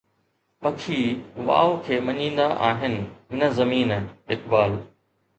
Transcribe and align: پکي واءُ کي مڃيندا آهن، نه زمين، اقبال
پکي 0.61 1.01
واءُ 1.47 1.69
کي 1.83 1.95
مڃيندا 2.07 2.47
آهن، 2.69 2.95
نه 3.39 3.47
زمين، 3.59 3.91
اقبال 4.37 4.71